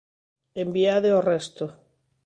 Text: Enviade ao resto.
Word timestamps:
Enviade 0.63 1.09
ao 1.11 1.25
resto. 1.31 1.65